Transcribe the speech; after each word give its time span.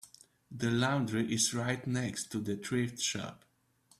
The 0.51 0.71
laundry 0.71 1.31
is 1.31 1.53
right 1.53 1.85
next 1.85 2.31
to 2.31 2.39
the 2.39 2.57
thrift 2.57 2.97
shop. 2.99 3.45